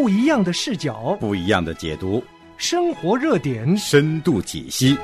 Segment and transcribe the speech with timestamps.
[0.00, 2.24] 不一样的视角，不一样的解读，
[2.56, 4.96] 生活热点，深度解析。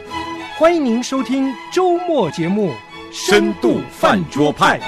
[0.59, 2.71] 欢迎您收听周末节目
[3.13, 4.81] 《深度饭桌派》。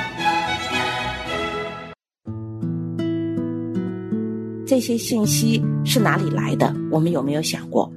[4.66, 6.74] 这些信息是哪里来的？
[6.90, 7.92] 我们有没有想过？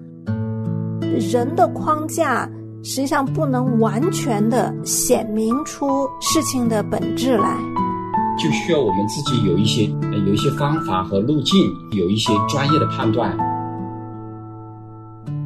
[1.32, 2.46] 人的框架
[2.84, 7.56] 实际上不能完全的显明出事情的本质来，
[8.42, 9.84] 就需要我们自己有一些
[10.26, 13.38] 有一些方法和路径，有一些专业的判断。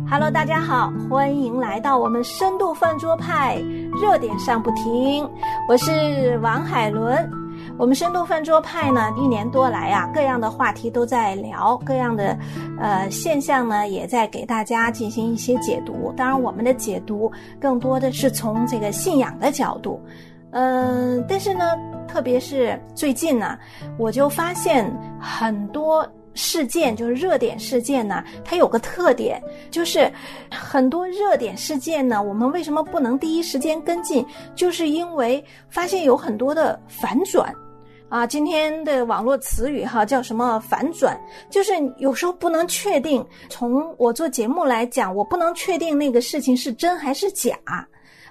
[0.10, 3.62] Hello，大家好，欢迎来到我们深度饭桌派
[4.02, 5.30] 热点上不停，
[5.68, 7.30] 我是王海伦。
[7.78, 12.38] 我们深度饭桌派呢，一年多来啊，各样的话题都在聊，各样的
[12.80, 16.14] 呃现象呢，也在给大家进行一些解读。
[16.16, 20.00] 当然，我们的解读更多的是从这个信仰的角度，
[20.56, 21.78] 嗯、但是呢，
[22.08, 23.60] 特别是最近呢，
[24.00, 24.92] 我就发现
[25.22, 26.10] 很多。
[26.38, 30.12] 事件就是热点事件呢，它有个特点，就是
[30.52, 34.26] 很多热点事件呢，我们为什么不能第一时间跟进？
[34.54, 37.56] 就是因为发现有很多的反转，
[38.10, 41.18] 啊，今天的网络词语哈叫什么反转？
[41.50, 47.58] 就是有时候不能确定，从我做节目来讲，我不能确定那个事情是真还是假。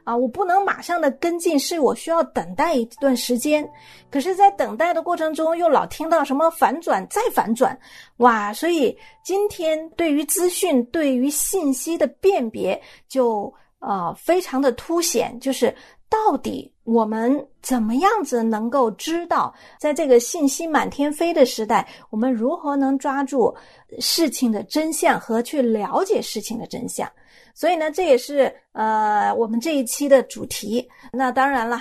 [0.05, 3.67] 啊，我不能马上的跟进，是我需要等待一段时间。
[4.11, 7.79] 可是，在等待的过程中，又老听到什么反转再反转，
[8.19, 8.53] 哇！
[8.53, 15.75] 所以今天对于资讯、对于信息的辨别，就呃非常的凸显，就是
[16.09, 23.55] 到底我们怎么样子能够知道，在这个信息满天飞的时代，我们如何能抓住
[23.99, 27.11] 事情的真相和去了解事情的真相。
[27.55, 30.87] 所以呢，这也是呃我们这一期的主题。
[31.13, 31.81] 那当然了，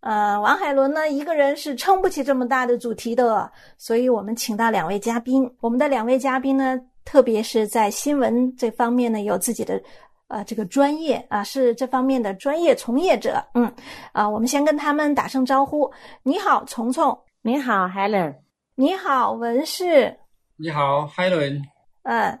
[0.00, 5.50] 呃，王海伦呢一个人是撑不起这么大的主题的，所以我们请到两位嘉宾。
[5.60, 9.82] 我们的两位嘉宾呢，特别是在新闻这方面呢，有自己的
[10.28, 13.44] 呃这个专业啊，是这方面的专业从业者。
[13.54, 13.72] 嗯，
[14.12, 15.92] 啊，我们先跟他们打声招呼。
[16.22, 17.18] 你好，虫虫。
[17.42, 18.34] 你好，Helen。
[18.74, 20.18] 你好，文士。
[20.56, 21.62] 你好，，Helen。
[22.04, 22.38] 嗯。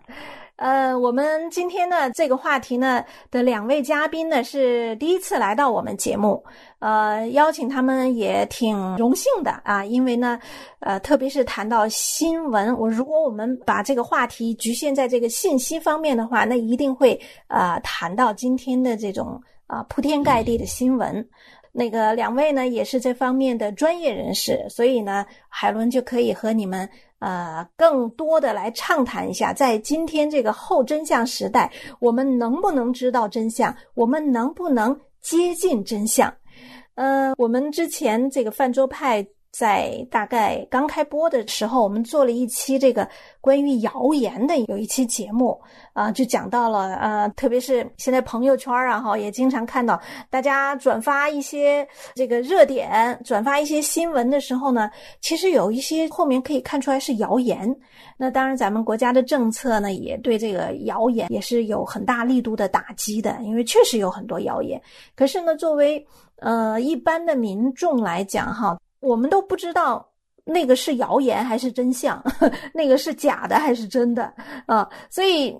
[0.56, 6.42] 呃，我们今天呢这个话题呢的两位嘉宾呢是第一次来到我们节目，
[6.78, 10.38] 呃，邀请他们也挺荣幸的啊，因为呢，
[10.78, 21.28] 呃，特别是谈到新闻，我如果我们把这个话题局限在这个信息方面的话，那一定会呃谈到今天的这种啊、呃、铺天盖地的新闻。
[21.76, 26.88] 那个两位呢也是这方面的专业人士，所以呢，海伦就可以和你们。
[27.20, 33.74] 呃，更多的来畅谈一下，在今天这个后真相时代，我们能不能知道真相？
[33.94, 36.30] 我们能不能接近真相？
[36.96, 43.08] 呃，我们之前这个饭桌派在大概刚开播的时候，我们做了一期这个
[43.40, 45.56] 关于谣言的有一期节目
[45.92, 57.72] 啊、就讲到了呃，特别是现在朋友圈啊哈，也经常看到大家转发一些这个热点、转发一些新闻的时候呢，其实有一些后面可以看出来是谣言。
[58.16, 64.82] 那当然，咱们国家的政策呢，也对这个谣言也是有很大力度的打击的，因为确实有很多谣言。
[65.14, 66.04] 可是呢，作为
[66.40, 68.76] 呃一般的民众来讲哈。
[69.04, 70.04] 我们都不知道
[70.44, 72.22] 那个是谣言还是真相，
[72.74, 74.32] 那个是假的还是真的
[74.66, 75.56] 啊，所以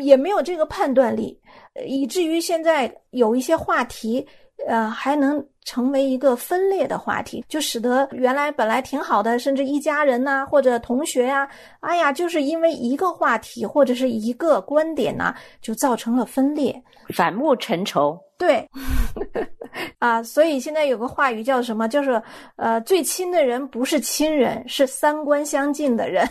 [0.00, 1.38] 也没有这个判断力，
[1.86, 4.26] 以至于现在有一些话题，
[4.66, 16.80] 呃，还能成为一个分裂的话题，就使得原来本来挺好的，甚至一家人呐、啊、或者同学呀、啊，哎呀，就是因为一个话题或者是一个观点呐、啊，就造成了分裂，
[17.14, 18.18] 反目成仇。
[18.38, 18.64] 对，
[19.98, 21.88] 啊，所以现在有个话语叫什么？
[21.88, 22.22] 就是
[22.56, 26.28] 呃，最亲的人不是亲人，是三观相近的人。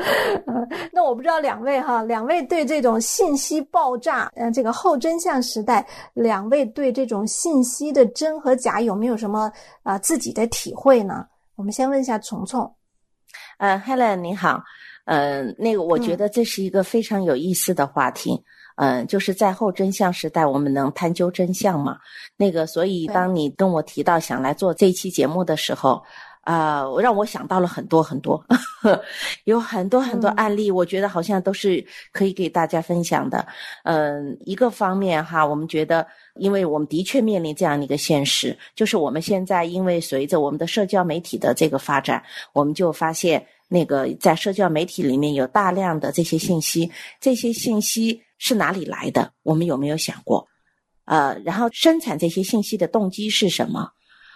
[0.92, 9.50] 那我不知道两位哈，两位对这种信息爆炸，呃，这个后真相时代，两位对这种信息的真和假有没有什么
[9.82, 11.26] 啊、呃、自己的体会呢？
[11.56, 12.72] 我们先问一下虫虫。
[13.58, 14.62] 呃，Helen 你好，
[15.06, 18.32] 嗯、呃，那个我觉得这是一个非常有意思的话题。
[18.32, 18.42] 嗯，
[19.08, 21.98] 就是在后真相时代，我们能探究真相嘛？
[22.36, 26.00] 那个，所以当你跟我提到想来做这一期节目的时候，
[26.42, 28.40] 啊、呃，让我想到了很多很多，
[29.44, 33.44] 有很多很多案例，我觉得好像都是可以给大家分享的。
[33.82, 42.22] 嗯，一个方面哈，我们觉得，因为我们的确面临这样的一个现实，就是我们现在因为随着我们的社交媒体的这个发展，
[42.52, 46.88] 我们就发现那个在社交媒体里面有大量的这些信息，
[47.20, 48.22] 这些信息。
[48.38, 49.32] 是哪里来的？
[49.42, 50.46] 我们有没有想过？
[51.04, 53.90] 呃，然后生产这些信息的动机是什么？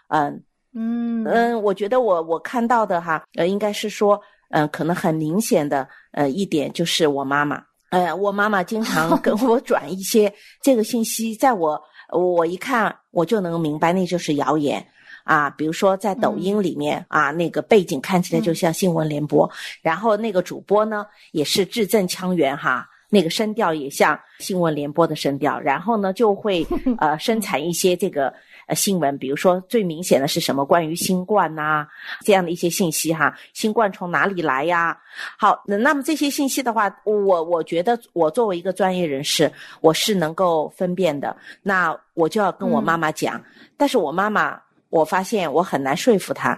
[0.08, 0.42] 嗯
[0.74, 4.20] 嗯嗯，我觉得我我看到的哈，呃，应该是说，
[4.50, 10.32] 嗯、可能很明显的呃一点就是我妈妈，呃，我妈妈经常 跟我转一些
[10.62, 14.86] 这个信息，在我我一看我就能明白那就是谣言。
[15.24, 19.48] 啊，比如说在抖音里面、啊，那个背景看起来就像新闻联播，
[19.80, 26.66] 然后那个主播呢也是字正腔圆哈，那个声调也像新闻联播的声调，然后呢就会
[26.98, 28.32] 呃生产一些这个
[28.66, 31.86] 呃新闻，比如说最明显的是什么关于新冠呐、
[32.24, 34.98] 这样的一些信息哈，新冠从哪里来呀？
[35.36, 43.38] 好，那那么这些信息的话，我我觉得我作为一个专业人士，我是能够分辨的，那我就要跟我妈妈讲，
[43.76, 44.58] 但是我妈妈。
[44.92, 46.52] 我发现我很难说服他，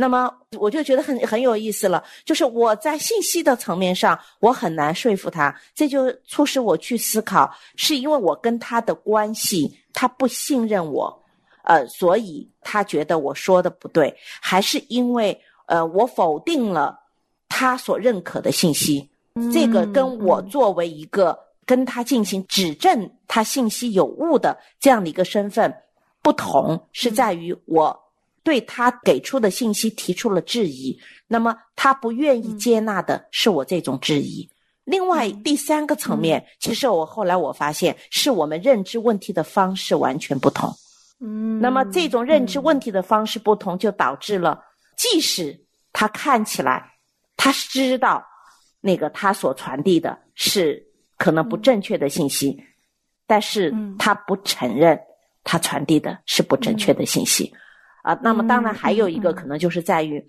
[0.00, 2.02] 那么我就觉得很很有意思了。
[2.24, 11.22] 就是我在信息的层面上，我很难说服他，这就促使我去思考，是因为我跟他的关系，他不信任我，
[11.64, 16.98] 呃，所以他觉得我说的不对，还是因为呃我否定了
[17.46, 19.06] 他所认可的信息？
[19.52, 25.70] 这个跟我作为一个跟他进行指证他信息有误的这样的一个身份。
[26.22, 27.98] 不同是在于我
[28.42, 34.48] 对他给出的信息提出了质疑，那么他不愿意接纳的是我这种质疑。
[34.84, 40.68] 另外第三个层面，其实我后来我发现是我们认知问题的方式完全不同。
[41.20, 44.58] 嗯，那么这种认知问题的方式不同，就导致了
[44.96, 45.58] 即使
[45.92, 46.90] 他看起来
[47.36, 48.24] 他知道
[48.80, 50.82] 那个他所传递的是
[51.16, 52.56] 可能不正确的信息，
[53.26, 54.98] 但是他不承认。
[55.42, 57.50] 他传递的是不正确的信息，
[58.02, 60.24] 啊，那么当然还有一个可能就是在于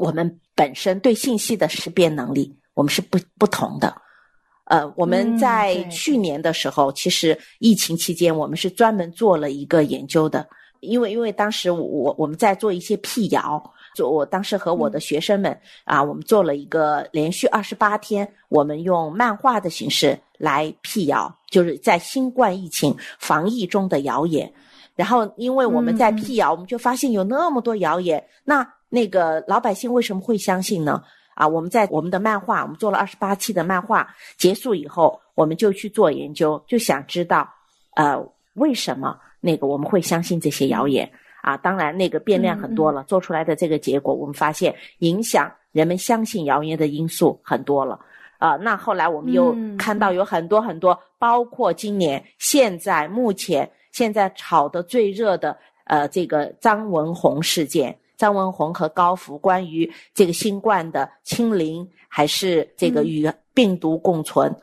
[0.00, 3.94] 我们本身对信息的识别能力，我们是不不同的。
[4.64, 10.48] 呃，我们在去年的时候，其实疫情期间，我们是专门做了一个研究的，
[10.80, 13.62] 因为因为当时我我们在做一些辟谣，
[13.94, 21.36] 做我当时和我的学生们啊，我们做了一个连续二十八天，我们用漫画的形式来辟谣。
[21.50, 24.50] 就是在新冠疫情防疫中的谣言，
[24.94, 31.02] 然后因为我们在辟谣，我们就发现有那么多谣言，那那个老百姓为什么会相信呢？
[31.34, 34.06] 啊，我们在我们的漫画，我们做了二十八期的漫画
[34.36, 37.48] 结束以后，我们就去做研究，就想知道，
[37.96, 38.18] 呃，
[38.54, 41.10] 为什么那个我们会相信这些谣言？
[41.40, 47.98] 啊，当然那个变量很多了，做出来的这个结果，我们发现影响人们相信谣言的因素很多了。
[48.38, 64.54] 啊，那后来我们又看到有很多很多，包括今年现在目前现在炒的最热的，呃，这个张文宏事件，张文宏和高福关于这个新冠的清零还是这个与病毒共存，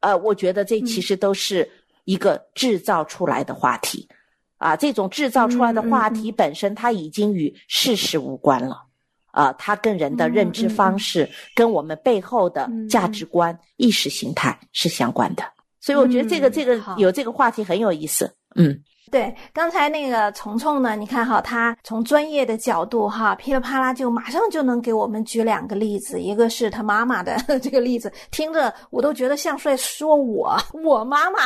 [0.00, 1.70] 呃，我觉得这其实都是
[2.04, 4.08] 一个制造出来的话题，
[4.56, 8.84] 啊，这种制造出来的话题本身它已经与事实无关了。
[9.30, 15.44] 啊，它跟人的认知方式，跟我们背后的价值观、意识形态是相关的，
[15.80, 18.82] 所以我觉得这个这个有这个话题很有意思，嗯。
[19.10, 20.94] 对，刚才那个虫虫呢？
[20.94, 31.38] 你看哈，他从专业的角度哈，噼里啪啦就马上就能给我们举两个例子，一个是他妈妈的 这个例子，听着我都觉得像在说我 我妈妈。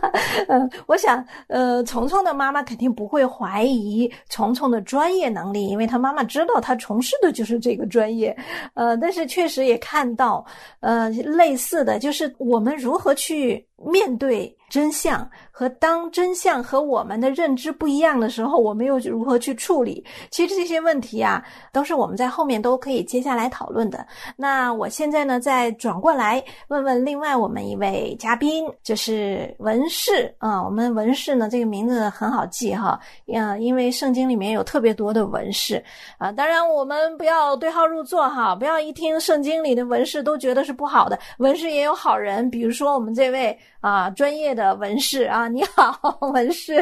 [0.48, 8.36] 嗯，我想呃，虫虫的妈妈肯定不会怀疑虫虫的专业能力，因为他妈妈知道他从事的就是这个专业。
[8.74, 10.44] 呃，但是确实也看到
[10.80, 14.52] 呃类似的就是我们如何去面对。
[14.68, 20.04] 真相和当真相和我们的认知不一样的时候，我们又如何去处理？
[20.28, 21.40] 其实这些问题啊，
[21.72, 24.04] 都是我们在后面都可以接下来讨论的。
[24.36, 30.60] 那我现在呢，再转过来问问另外我们一位嘉宾，就是文士啊。
[30.60, 32.98] 我们文士呢，这个名字很好记哈，
[33.32, 35.82] 嗯，因为圣经里面有特别多的文士
[36.18, 36.32] 啊。
[36.32, 43.56] 当然，我们不要对号入座哈，不要一听圣经里的文士都觉得是不好的，文士也有好人，比如说我们这位
[43.86, 44.52] 啊，专业。
[44.52, 46.74] 的文士啊，你好，文士。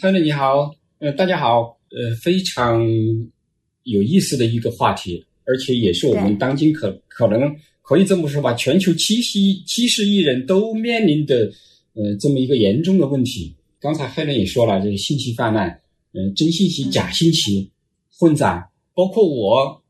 [0.00, 2.82] 嗨，你好，呃，大家好，呃，非常
[3.84, 11.50] 有意思的一个话题，而且也是我们当今可可能可以这么说吧，全球七十亿七十亿人都面临的
[11.94, 13.54] 呃这么一个严重的问题。
[13.80, 15.80] 刚才海伦也说了，这个信息泛滥，
[16.12, 17.70] 嗯，真信息、假信息
[18.18, 19.82] 混杂，包括我，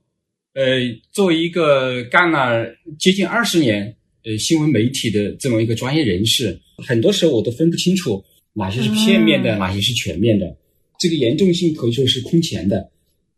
[0.54, 0.62] 呃，
[1.10, 3.96] 作为一个干了接近二十年。
[4.24, 10.56] 呃，新闻媒体的这么一个专业人士，很多时候我都分不清楚哪些是片面的，哪些是全面的。
[10.98, 12.90] 这个严重性可以说是空前的。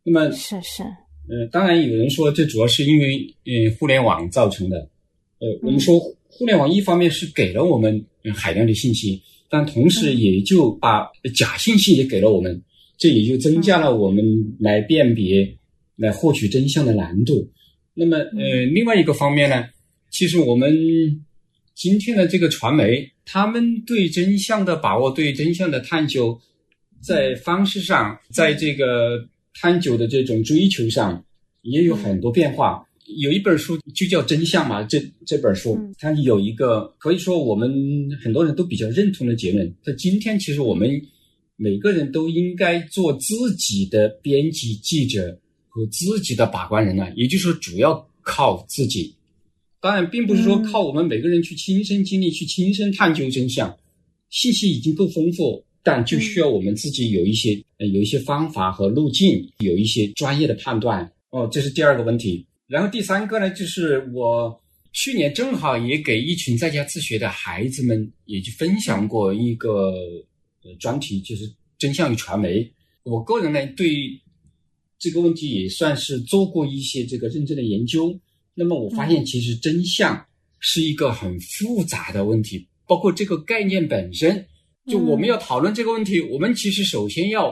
[0.02, 4.78] 那么是是，呃，当然有人说这主要是因为呃互联网造成的。
[5.40, 5.98] 呃，我们说
[6.28, 12.62] 互联网一方面是给了我们海量的信息，但同时也就把假信息也给了我们，
[12.98, 14.22] 这也就增加了我们
[14.60, 15.56] 来辨别、
[15.96, 17.50] 来获取真相的难度。
[17.94, 19.64] 那么呃，另外一个方面呢，
[20.14, 20.72] 其实我们
[21.74, 26.40] 今天的这个传媒，他们对真相的把握，对真相的探究，
[27.00, 31.24] 在方式上，在这个探究的这种追求上，
[31.62, 32.86] 也有很多变化。
[33.16, 37.68] 有一本书就叫《真相》嘛，这这本书它有一个可以说我们
[38.22, 39.74] 很多人都比较认同的结论。
[39.82, 40.88] 在今天，其实我们
[41.56, 45.36] 每个人都应该做自己的编辑、记者
[45.68, 49.12] 和自己的把关人啊，也就是说，主要靠自己。
[49.84, 53.78] 当然，并不是说靠我们每个人去亲身经历、去亲身探究真相，
[54.30, 61.12] 信息已经够丰富，但就需要我们自己有一些呃有一些方法和路径，有一些专业的判断。
[61.28, 62.46] 哦，这是第二个问题。
[62.66, 64.58] 然后第三个呢，就是我
[64.94, 69.92] 去年正好也给一群在家自学的孩子们，也去分享过一个
[70.62, 71.44] 呃专题，就是
[71.76, 72.66] 真相与传媒。
[73.02, 73.86] 我个人呢，对
[74.98, 78.18] 这个问题也算是做过一些这个认真的研究。
[78.54, 80.26] 那么我发现，其实真相
[80.60, 84.46] 是一个很复杂的问题，包括这个概念本身。
[84.86, 87.50] 就我们要讨论这个问题，我们其实首先要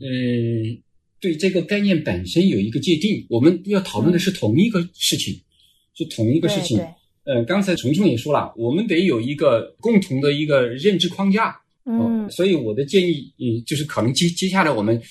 [0.00, 0.82] 嗯。
[1.20, 5.34] 对这个概念本身有一个界定，我们要讨论的是同一个事情，
[5.92, 6.78] 是同一个事情。
[7.24, 11.60] 嗯，刚才虫虫也说了，我们得有一个共同的一个认知框架。
[11.86, 15.02] 嗯，所以我的建议，嗯，就是可能接接下来我们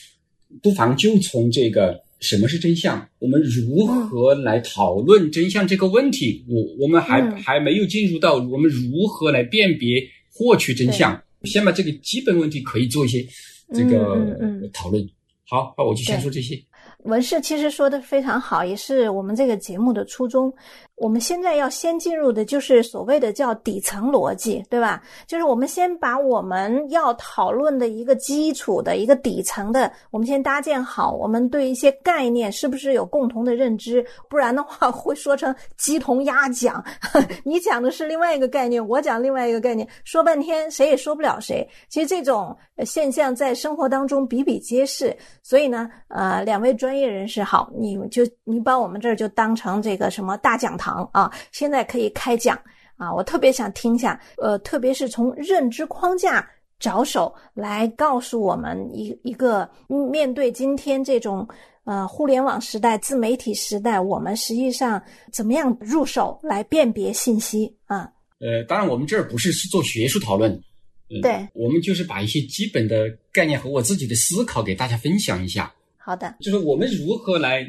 [0.64, 6.44] 不妨就从这个什么是真相，我们如何来讨论真相这个问题。
[6.48, 10.02] 我我们还还没有进入到我们如何来辨别
[10.34, 13.26] 获取真相，先把这个基本问题可以做一些
[13.74, 14.18] 这个
[14.74, 15.08] 讨论。
[15.50, 16.62] 好，那我就先说这些。
[17.04, 20.54] 文士其实说的非常好，也是我们这个节目的初衷。
[20.98, 25.04] 我们现在要先进入的就是所谓的叫底层逻辑，对吧？
[25.28, 31.12] 就是我们先把我们要讨论的一个基础的一个底层的，我们先搭建好。
[31.12, 34.04] 我们对一些概念是不是有共同的认知？
[34.28, 36.84] 不然的话会说成鸡同鸭讲，
[37.46, 41.68] 你讲的是另外一个概念，我讲另外一个概念，说半天谁也说不了谁。
[41.90, 45.16] 其实这种现象在生活当中比比皆是。
[45.44, 50.87] 所以呢，呃，两位专业人士好，你就你把我们这儿就当成这个什么大讲堂。
[51.12, 52.60] 啊，现在可以开讲
[52.98, 53.14] 啊！
[53.14, 56.48] 我特别想听一下，呃，特别是从认知框架
[56.80, 61.48] 着手来告诉我们一一个面对今天这种
[61.86, 65.02] 呃互联网时代、自媒体时代，我们实际上
[65.32, 68.10] 怎么样入手来辨别信息啊？
[68.40, 70.60] 呃，当然，我们这儿不是是做学术讨论，
[71.22, 75.74] 对，我们就是把一些基本的概念和我自己的思考给大家分享一下。
[75.98, 77.66] 好的，就是我们如何来。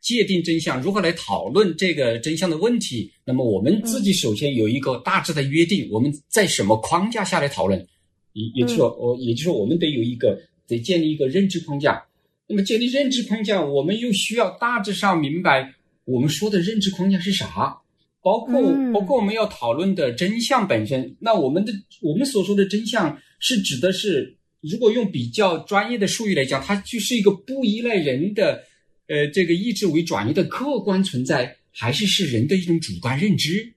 [0.00, 3.10] 界定真相，如何来讨论这个真相的问题？
[3.24, 7.84] 那么我们自己首先有一个大致的约定，我们在什么框架下来讨论？
[8.32, 12.00] 也也就是说，我也就是说，我们得有一个得建立一个认知框架。
[12.46, 15.74] 那么建立认知框架，我们又需要大致上明白
[16.04, 17.76] 我们说的认知框架是啥，
[18.22, 18.62] 包括
[18.94, 21.16] 包括我们要讨论的真相本身。
[21.18, 28.62] 那我们的我们所说的真相是指的是，如果用比较专业的术语来讲，它就是一个不依赖人的。
[29.08, 33.72] 呃，这个意志为转移的客观存在，还是是人的一种主观认知？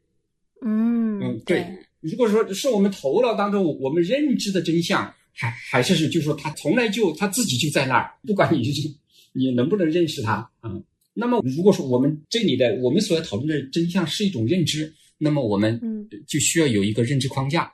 [0.61, 1.65] 嗯嗯，对。
[2.01, 8.89] 如果说是我们头脑当中我们认知的真相，还还是是，就是说他从来就他自己就在那儿，不管你是
[9.33, 10.71] 你能不能认识他啊。
[11.13, 15.79] 那么，如果说我们这里的我们所要讨论的真相是一种认知，那么我们
[16.27, 17.71] 就需要有一个认知框架。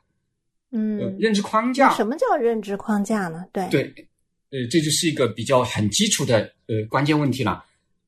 [0.72, 1.96] 嗯，认知框架。
[1.96, 3.46] 什么叫认知框架呢？
[3.54, 4.08] 对对。
[4.50, 7.64] 呃，这就是一个比较很基础的呃关键问题了。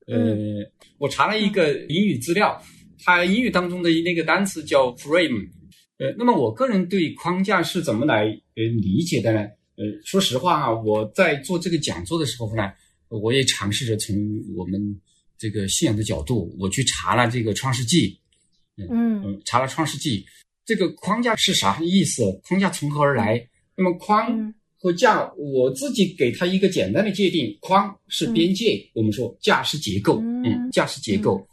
[0.06, 0.36] 呃，
[0.98, 2.60] 我查了一个英语资料，
[3.04, 5.48] 它英语当中的那个单词叫 frame。
[5.98, 8.24] 呃，那么我个人对框架是怎么来
[8.56, 9.40] 呃理解的呢？
[9.76, 12.72] 呃，说实话啊，我在做这个讲座的时候呢，
[13.08, 14.16] 我也尝试着从
[14.56, 15.00] 我们
[15.36, 18.18] 这个信仰的角度，我去查了这个创世纪。
[18.76, 20.24] 嗯嗯，查了创世纪，
[20.64, 22.40] 这个框架是啥意思？
[22.48, 23.46] 框架从何而来？
[23.76, 24.54] 那么框。
[24.82, 31.46] 和架，我自己给它一个简单的界定：框是边界，我们说架是结构，嗯，架是结构。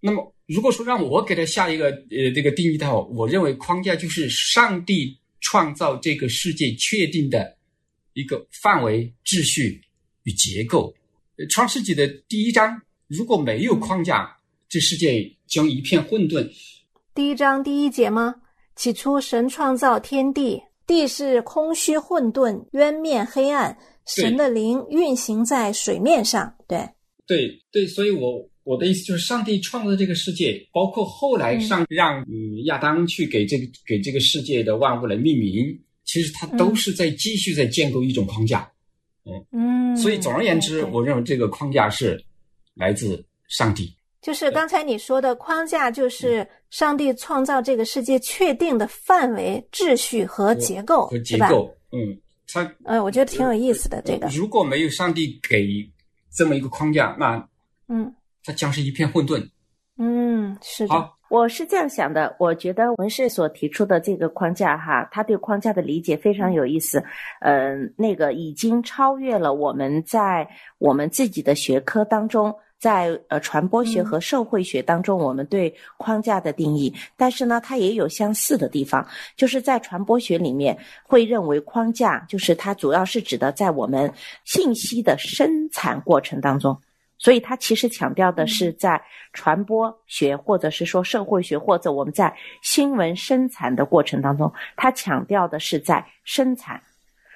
[0.00, 7.56] 那么，如果说让我给它下一个呃这个定义的话，我认为框架就是上帝创造这个世界确定的
[8.12, 9.80] 一个范围、秩序
[10.24, 10.94] 与结构。
[11.48, 12.78] 创世纪的第一章
[13.08, 14.30] 如果没有框架，
[14.68, 16.46] 这世界将一片混沌。
[17.14, 18.34] 第一章第一节吗？
[18.76, 20.60] 起初，神创造天地。
[20.86, 26.54] 地是空虚混沌，渊面黑暗，神的灵运行在水面上。
[26.66, 26.88] 对，
[27.26, 38.70] 对，对，所以我我的意思就是，上帝创造这个世界，包括后来上让嗯亚当去给这个给这个世界的万物来命名，其实他都是在继续在建构一种框架。
[39.24, 42.22] 嗯嗯，所以总而言之，我认为这个框架是
[42.74, 43.94] 来自上帝。
[44.22, 51.36] 就是刚才你说的框架，就是上帝创造这个世界确定的范围、秩序和结构，和结？
[51.38, 55.66] 构，嗯，它呃，我觉得挺有意思的这个，如果没有上帝给
[56.32, 57.44] 这么一个框架，那
[57.88, 58.14] 嗯
[58.44, 59.44] 它将是一片混沌。
[59.98, 67.04] 嗯，是的，好，我是这样想的，我觉得文士所提出的这个框架哈，他对框架的理解非常有意思，
[67.40, 70.48] 嗯、那个已经超越了我们在
[70.78, 72.54] 我们自己的学科当中。
[72.82, 84.12] 在呃传播学和社会学当中，我们对框架的定义，但是呢，它也有相似的地方，就是在传播学里面会认为框架就是它主要是指的在我们
[84.44, 86.76] 信息的生产过程当中，
[87.18, 89.00] 所以它其实强调的是在
[89.32, 96.82] 传播学，或者是说社会学，或者我们在新闻生产的过程当中，它强调的是在生产。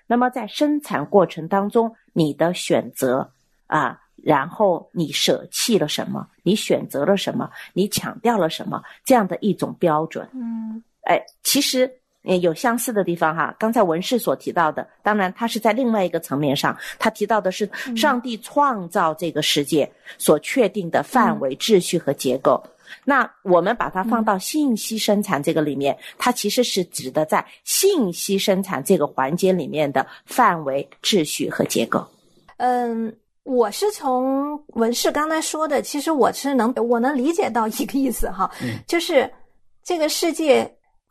[0.09, 3.31] 那么在生产过程当中，你的选择
[3.69, 10.29] 啊，然后你舍弃了什么，你选择了什么，你强调了什么，这样的一种标准。
[10.35, 11.89] 嗯哎，其实
[12.25, 13.55] 呃有相似的地方哈。
[13.57, 22.61] 刚才文士所提到的，当然他是在另外一个层面上，他提到的是上帝创造这个世界所确定的范围、秩序和结构。
[23.05, 32.05] 那我们把它放到信息生产这个里面，它其实是指的在信息生产这个环节里面的范围、秩序和结构。
[32.57, 33.15] 嗯。
[33.47, 39.33] 我是从文士刚才说的，其实我是能我能理解到一个意思哈，嗯 就是
[39.85, 40.69] 这个世界，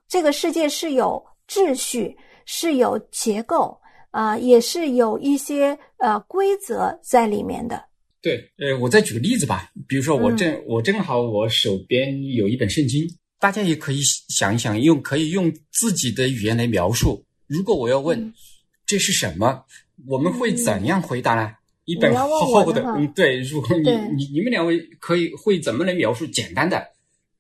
[0.10, 2.16] 这个世界是有秩序，
[2.46, 3.80] 是有结构
[4.12, 7.82] 啊、也是有一些呃规则在里面的。
[8.22, 13.08] 对，呃，我再举个例子吧，比如说我嗯正、我正好我手边有一本圣经，
[13.40, 17.24] 大家也可以想一想，用可以用自己的语言来描述。
[17.48, 18.34] 如果我要问、嗯
[18.88, 19.64] 这是什么，
[20.08, 21.52] 我们会怎样回答呢？
[21.86, 26.26] 一本厚厚的，的嗯，对，如果你你你们两位可以会怎么来描述？
[26.28, 26.78] 简单的，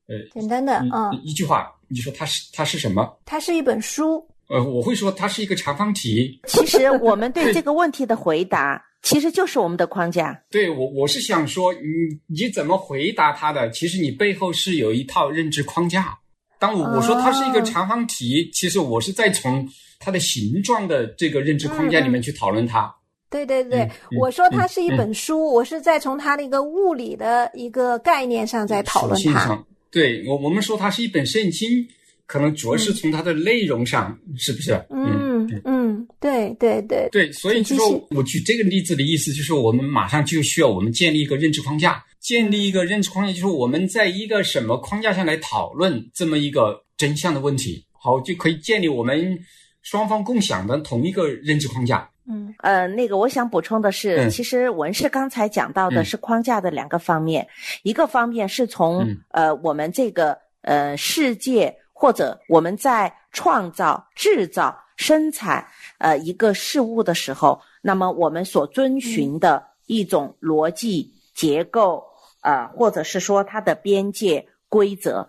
[0.07, 3.19] 呃，简单的，一嗯，一句话，你说它是它是什么？
[3.25, 6.39] 它是一本书，呃，我会说它是一个长方体。
[6.47, 10.39] 其实我们对这个问题的回答，其实就是我们的框架。
[10.51, 11.79] 对我，我是想说，你
[12.27, 13.69] 你怎么回答它的？
[13.71, 16.17] 其实你背后是有一套认知框架。
[16.59, 19.67] 当我我说它是一个哦长方体，其实我是在从
[19.99, 22.95] 它的形状的这个认知框架里面去讨论它。
[23.43, 29.61] 对对对，我说它是一本书，我是在从它的一个物理的一个概念上在讨论它。
[29.91, 31.85] 对我我们说它是一本圣经，
[32.25, 34.73] 可能主要是从它的内容上，是不是？
[34.89, 49.37] 嗯嗯，对对对，对，所以就请继续说我举这个例子的意思，就是我们马上就需要我们建立一个认知框架，建立一个认知框架，就是我们在一个什么框架下来讨论这么一个真相的问题，好，就可以建立我们
[49.81, 52.09] 双方共享的同一个认知框架。
[52.27, 52.53] 嗯。
[52.59, 54.29] 呃，那个我想补充的是，嗯。
[54.29, 56.05] 其实文氏刚才讲到的嗯。
[56.05, 57.47] 是框架的两个方面，
[57.83, 59.17] 一个方面是从、嗯。
[59.29, 65.65] 呃我们这个呃世界或者我们在创造、制造、生产
[65.97, 72.03] 呃一个事物的时候，那么我们所遵循的一种逻辑结构，
[72.41, 75.27] 呃，或者是说它的边界规则。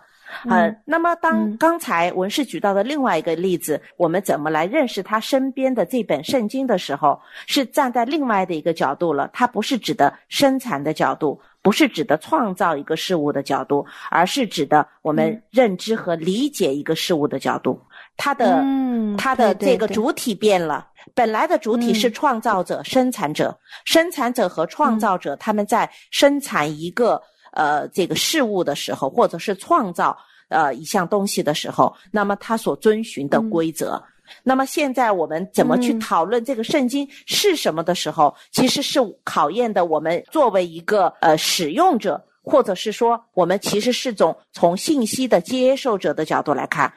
[0.48, 9.30] 呃嗯，那么当嗯刚才文士举到的另外一个例子，我们怎么来认识他身边的这本圣经的时候，是站在另外的一个角度了。
[9.32, 17.80] 它不是指的生产的角度，不是指的创造一个事物的角度，而是指的我们嗯认知和理解一个事物的角度。
[18.16, 27.22] 它的嗯它的这个主体变了，本来的主体是嗯创造者、生产者，生产者和创造者他们在生产一个
[27.56, 30.16] 呃这个事物的时候，或者是创造
[30.48, 34.00] 呃一项东西的时候，那么他所遵循的嗯规则。
[34.42, 46.92] 那么现在我们怎么去嗯讨论这个圣经是什么的时候，其实是考验的我们作为一个呃使用者，或者是说我们其实是种从信息的接受者的角度来看，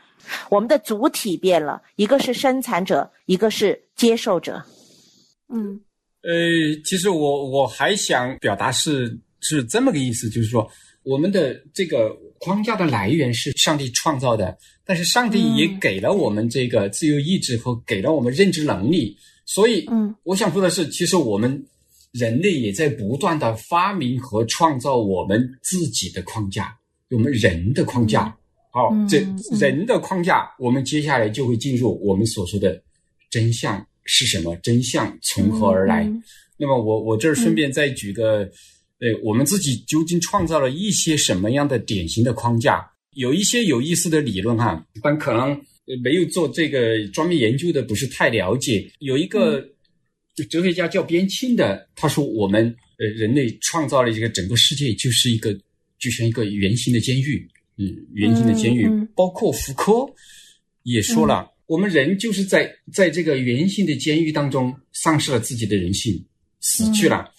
[0.49, 4.61] 我们的主体变了，一个是生产者，一个是接受者。
[5.53, 5.79] 嗯
[6.21, 10.69] 呃，其实我我还想表达是是这么个意思，就是说
[11.03, 21.65] 我们的这个框架的来源是上帝创造的，但是上帝也嗯给了我们这个自由意志和给了我们认知能力，所以嗯我想说的是，其实我们
[22.11, 26.75] 人类也在不断的发明和创造我们自己的框架，
[27.09, 28.35] 我们人的框架。
[28.71, 29.25] 好，这
[29.59, 32.79] 人的框架，我们接下来就会进入我们所说的
[33.29, 34.55] 真相是什么？
[34.57, 36.03] 真相从何而来？
[36.03, 36.21] 嗯
[36.61, 38.45] 那么我我这儿顺便再举个，
[38.99, 42.85] 呃，我们自己究竟创造了一些什么样的典型的框架？
[43.15, 45.51] 有一些有意思的理论哈，但可能
[45.87, 48.89] 呃没有做这个专门研究的不是太了解。
[48.99, 49.59] 有一个
[50.49, 52.63] 哲学家叫边沁的，他说我们
[52.97, 55.51] 呃人类创造了这个整个世界就是一个
[55.97, 57.45] 就像一个圆形的监狱，
[57.77, 60.05] 嗯，圆形的监狱，包括福柯
[60.83, 66.23] 也说了，我们人就是在在这个圆形的监狱当中丧失了自己的人性，
[66.61, 67.33] 死去了。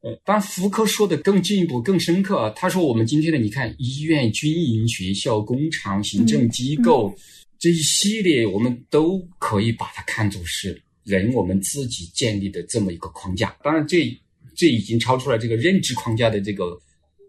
[0.00, 7.12] 呃，当福柯说的更进一步、更深刻啊，他说我们今天的你看，医院、军营、学校、工厂、行政机构、
[7.58, 13.56] 这一系列，我们都可以把它看作是人我们自己建立的这么一个框架。
[13.60, 14.16] 当然这，
[14.54, 16.78] 这已经超出了这个认知框架的这个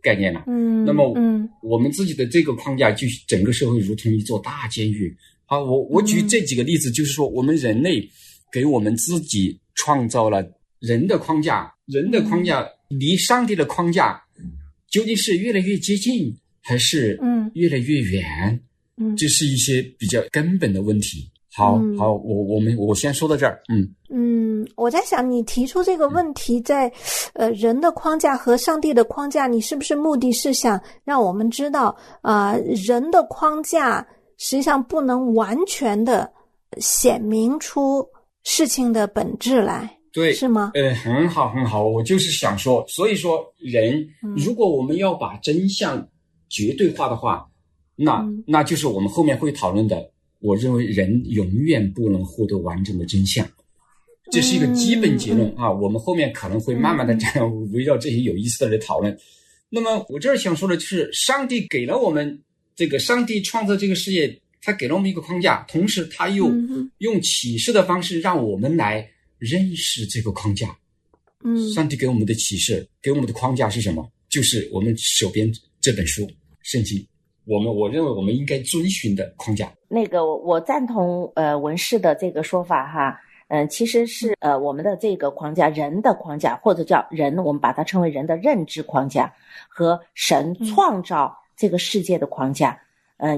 [0.03, 0.43] 概念了。
[0.45, 5.11] 嗯，那么，嗯我们自己的这个框架，就整个社会如同一座大监狱。
[5.47, 8.07] 好，我我举这几个例子，就是说，我们人类
[8.51, 10.43] 给我们自己创造了
[10.79, 14.21] 人的框架，人的框架离上帝的框架
[14.89, 18.59] 究竟是越来越接近，还是嗯越来越远？
[18.97, 21.29] 嗯这是一些比较根本的问题。
[21.51, 23.61] 好嗯好，我我们我先说到这儿。
[23.67, 26.91] 嗯嗯，我在想，你提出这个问题在，
[27.33, 32.55] 呃，人的框架和上帝的框架，你是不是目的是想让我们知道，啊、
[32.87, 34.05] 人的框架
[34.37, 36.31] 实际上不能完全的
[36.77, 38.07] 显明出
[38.43, 40.71] 事情的本质来，对，是吗？
[40.73, 46.05] 呃，很好，很好，我就是想说，所以说人嗯，如果我们要把真相
[46.49, 47.47] 绝对化的话，
[47.95, 50.11] 那嗯那就是我们后面会讨论的。
[50.41, 53.45] 我认为人永远不能获得完整的真相，
[54.31, 55.69] 这是一个基本结论啊。
[55.69, 59.17] 我们后面可能会慢慢的这样围绕这些有意思的来讨论。
[59.69, 62.41] 那么我这儿想说的就是，上帝给了我们
[62.73, 66.49] 这个，上帝创造这个世界，他给了我们一个框架，同时他又
[66.99, 69.05] 用启示的方式让我们来
[69.39, 70.77] 认识这个框架。
[71.43, 74.07] 嗯上帝给我们的启示，给我们的框架是什么？
[74.29, 75.49] 就是我们手边
[75.79, 76.23] 这本书
[76.61, 76.97] 《圣经》，
[77.45, 79.71] 我们我认为我们应该遵循的框架。
[79.87, 89.33] 那个我我赞同呃文士的这个说法哈，嗯、其实是呃我们的这个框架，人的框架或者叫人，我们把它称为人的认知框架
[89.69, 92.71] 和神创造这个世界的框架。
[92.71, 92.88] 嗯，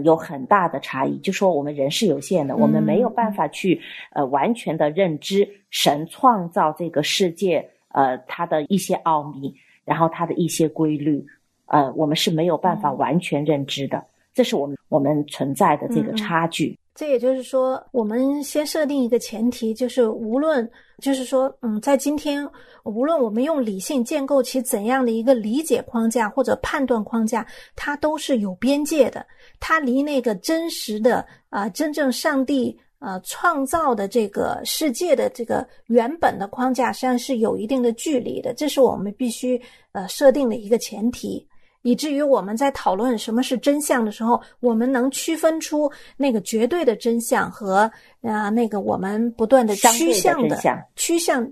[0.03, 1.17] 有很大的差异。
[1.19, 9.53] 就说我们人是有限的，我们没有办法去呃完全的认知神创造这个世界呃它的一些奥秘，
[9.85, 11.25] 然后它的一些规律，
[11.65, 14.03] 呃，我们是没有办法完全认知的。
[14.33, 16.77] 这是我们我们存在的这个差距。
[16.93, 22.47] 这也就是说，我们先设定一个前提，就是无论，就是说，嗯，在今天，
[22.83, 29.25] 无论我们用理性建构起怎样的一个理解框架或者判断框架，它都是有边界的，
[29.59, 39.59] 它离那个真实的啊、真正上帝呃创造的这个世界的这个原本的框架，实际上是有一定的距离的，这是我们必须
[39.93, 41.47] 呃设定的一个前提。
[41.83, 47.91] 以至于我们在讨论什么是真相的时候，我们能区分出那个绝对的真相和
[48.21, 51.43] 啊、那个我们不断的趋向真相趋向，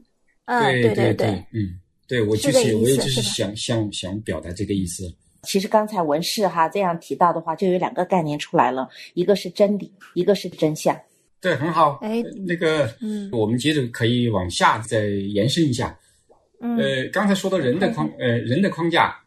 [0.46, 5.04] 啊、对对对，嗯，对我就是是我也就是想想想表达这个意思。
[5.44, 10.98] 其实刚才文士哈这样提到的话，就有两个概念出来了，一个是真理，一个是真相。
[11.42, 11.98] 对，很好。
[12.02, 15.98] 哎呃那个，嗯我们接着可以往下再延伸一下。
[16.62, 19.18] 嗯呃，刚才说到人的框，呃，人的框架，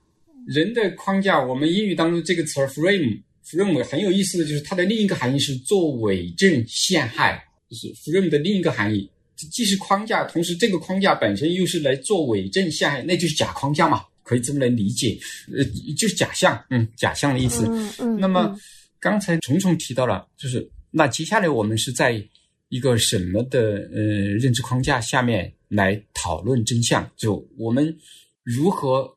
[0.47, 15.19] 人的框架，我们英语当中这个词儿 frame，frame 很有意思的就是它的另一个含义是做伪证陷害，就是 frame 的另一个含义，既是框架，同时这个框架本身又是来做伪证陷害，那就是假框架嘛，可以这么来理解，
[15.57, 15.65] 呃，
[15.97, 17.67] 就是假象，嗯，假象的意思。
[17.69, 18.61] 嗯嗯，那么嗯
[19.01, 22.23] 刚才虫虫提到了，就是那接下来我们是在
[22.69, 24.01] 一个什么的呃
[24.41, 27.09] 认知框架下面来讨论真相？
[27.17, 27.97] 就我们
[28.45, 29.13] 如何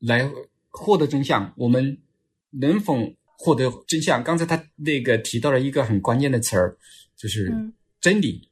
[0.00, 0.28] 来
[0.70, 1.52] 获得真相？
[1.56, 1.98] 我们
[2.50, 2.96] 能否
[3.38, 4.22] 获得真相？
[4.22, 6.76] 刚才他那个提到了一个很关键的词儿，
[7.16, 8.48] 就是嗯真理。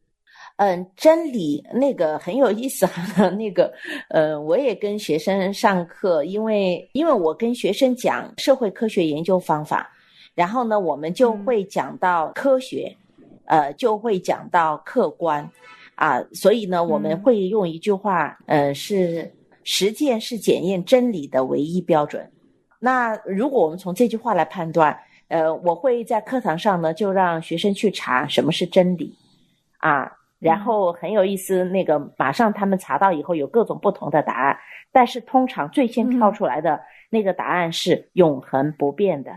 [0.57, 3.72] 嗯，真理那个很有意思哈，那个
[4.11, 9.88] 呃，我也跟学生上课，因为因为我跟学生讲社会科学研究方法，
[10.35, 12.92] 然后呢，我们就会讲到科学，
[13.44, 15.48] 呃，就会讲到客观，
[15.94, 19.33] 啊，所以呢，我们嗯会用一句话，呃，是
[19.70, 22.33] 实践是检验真理的唯一标准。
[22.78, 29.14] 那如果我们从这句话来判断，呃，我会在课堂上呢，就让学生去查什么是真理，
[29.76, 34.57] 啊，然后很有意思，那个马上他们查到以后有各种不同的答案，
[34.90, 39.31] 但是通常最先跳出来的那个答案是永恒不变的。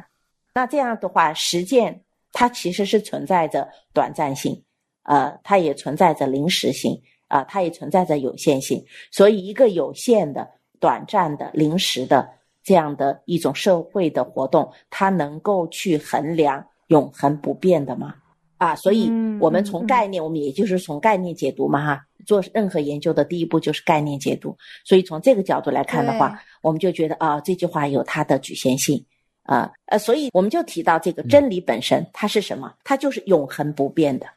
[0.53, 4.63] 那这样的话，实践它其实是存在着短暂性，
[5.03, 8.83] 呃，它也存在着临时性，啊、它也存在着有限性。
[9.11, 10.47] 所以，一个有限的、
[10.79, 12.29] 短暂的、临时的
[12.63, 18.15] 这样的一种社会的活动，它能够去衡量永恒不变的吗？
[18.57, 22.05] 啊，所以嗯我们从概念，我们也就是从概念解读嘛哈。
[22.23, 29.03] 做任何研究的第一步就是概念解读，所以从这个角度来看的话，我们就觉得啊，这句话有它的局限性
[29.41, 32.71] 啊呃，所以我们就提到这个真理本身，它是什么？
[32.83, 34.27] 它就是永恒不变的，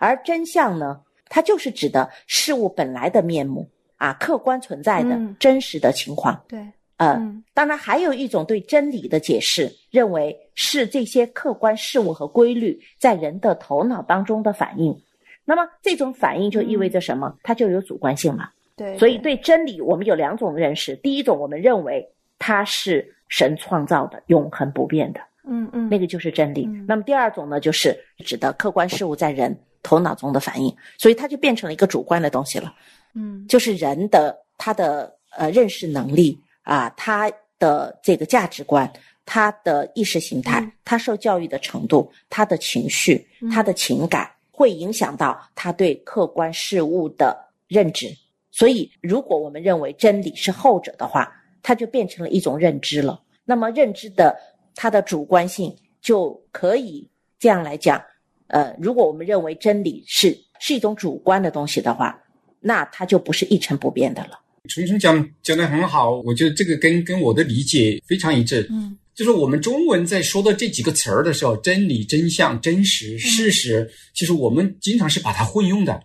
[0.00, 6.40] 而真相呢，它就是指的事物本来的面目啊，客观存在的嗯真实的情况。
[6.48, 6.58] 对，
[6.96, 14.96] 呃，嗯当然还有一种对真理的解释，认为是这些客观事物和规律在人的头脑当中的反应。
[15.44, 17.36] 那么这种反应就意味着什么？
[17.42, 18.50] 它就有主观性了。
[18.76, 20.96] 对，所以对真理，我们有两种认识。
[20.96, 22.04] 第一种，我们认为
[22.38, 26.66] 它是神创造的、永恒不变的，嗯嗯那个就是真理。
[26.66, 32.74] 嗯那么第二种呢，就是指的客观事物在人头脑中的反应，所以它就变成了一个主观的东西了。
[33.14, 38.92] 嗯就是人的他的呃认识能力啊，他的这个价值观，
[39.24, 48.12] 他的意识形态，嗯他受教育的程度，他的情绪，嗯他的情感，会影响到他对客观事物的认知。
[48.50, 53.20] 所以，如果我们认为真理是后者的话，它就变成了一种认知了。
[53.44, 54.36] 那么，认知的
[54.76, 58.00] 它的主观性就可以这样来讲。
[58.48, 62.18] 呃，如果我们认为真理是是一种主观的东西的话，
[62.60, 64.40] 那它就不是一成不变的了。
[64.68, 68.66] 纯纯讲讲的很好，我觉得这个跟跟我的理解非常一致。
[68.70, 76.02] 嗯就是我们中文在说到这几个词儿的时候，真理、真相、真实、事实，其实我们经常是把它混用的，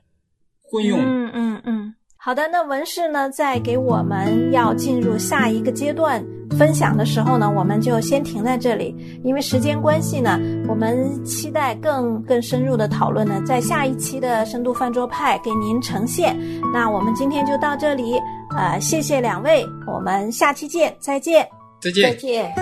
[0.61, 0.99] 混用。
[0.99, 1.78] 嗯嗯嗯，
[2.21, 6.21] 好的，那文氏呢，在给我们要进入下一个阶段
[6.57, 16.37] 分享的时候呢，我们就先停在这里，因为时间关系呢，我们期待更更深入的讨论呢，在下一期的深度饭桌派给您呈现。
[16.73, 18.19] 那我们今天就到这里，
[18.53, 21.47] 呃，谢谢两位，我们下期见，再见。
[21.79, 22.13] 再再。
[22.15, 22.53] 见。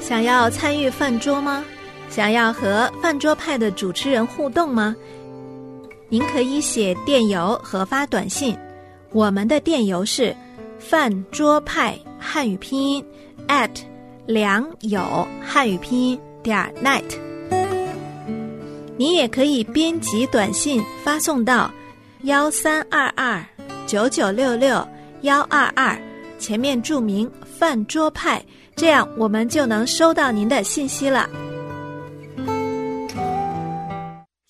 [0.00, 1.64] 想要参与饭桌吗？
[2.08, 4.94] 想要和饭桌派的主持人互动吗？
[6.12, 8.54] 您可以写电邮和发短信，
[9.12, 10.36] 我们的电邮是
[10.78, 13.02] 饭桌派汉语拼音
[13.48, 13.70] at
[14.26, 17.02] 良友汉语拼音点 net。
[18.98, 21.72] 你也可以编辑短信发送到
[22.24, 23.42] 幺三二二
[23.86, 24.86] 九九六六
[25.22, 25.98] 幺二二，
[26.38, 28.44] 前面注明饭桌派。
[28.76, 31.26] 这样我们就能收到您的信息了。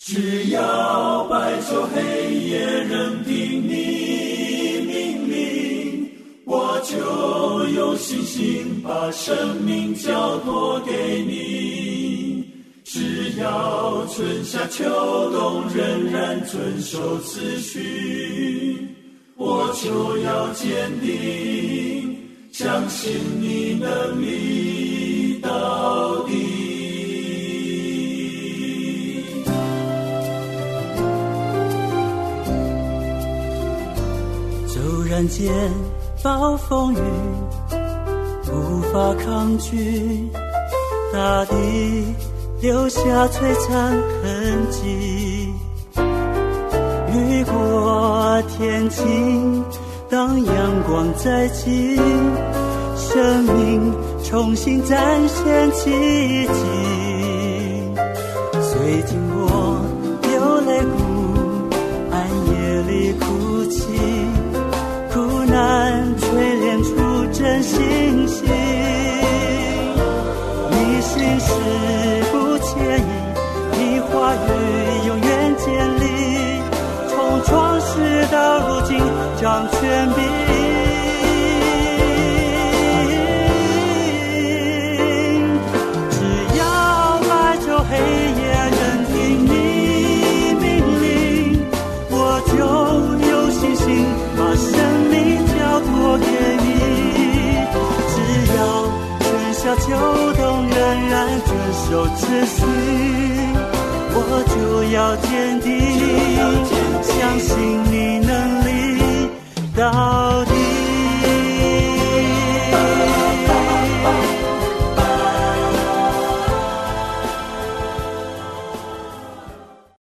[0.04, 6.10] 只要白昼黑夜任凭你命令，
[6.44, 12.44] 我就有信心把生命交托给你。
[12.82, 14.82] 只要春夏秋
[15.30, 18.88] 冬仍然遵守次序，
[19.36, 22.18] 我就要坚定。
[22.50, 26.12] 相信你能力到
[35.22, 35.52] 然间
[36.20, 36.98] 暴风雨，
[38.50, 40.28] 无法抗拒，
[41.12, 41.54] 大地
[42.61, 45.54] 留下璀璨痕迹。
[47.14, 49.64] 雨过天晴，
[50.11, 51.96] 当阳光再起，
[52.96, 55.88] 生命重新展现奇
[56.48, 57.12] 迹。
[66.12, 66.90] 难锤炼出
[67.33, 68.44] 真心心。
[70.70, 71.51] 你心事
[72.31, 73.01] 不介意，
[73.79, 75.66] 你话语永远坚
[76.01, 76.03] 立，
[77.09, 78.98] 从创世到如今
[79.40, 79.81] 掌权
[80.14, 80.51] 柄。
[101.92, 102.64] 遵守秩序，
[104.14, 104.16] 我
[104.48, 104.55] 就
[104.94, 105.68] 要坚定，
[107.05, 107.50] 相信
[107.92, 107.94] 你
[108.26, 108.31] 能
[108.64, 108.68] 力
[109.76, 110.51] 到。